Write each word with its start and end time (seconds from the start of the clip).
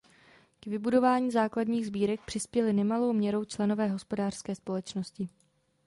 K 0.59 0.65
vybudování 0.67 1.31
základních 1.31 1.85
sbírek 1.87 2.21
přispěli 2.25 2.73
nemalou 2.73 3.13
měrou 3.13 3.45
členové 3.45 3.87
Hospodářské 3.87 4.55
společnosti. 4.55 5.29